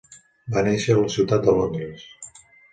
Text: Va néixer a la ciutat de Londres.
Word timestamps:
Va 0.55 0.63
néixer 0.67 0.95
a 0.95 0.97
la 1.03 1.13
ciutat 1.17 1.45
de 1.51 1.57
Londres. 1.61 2.11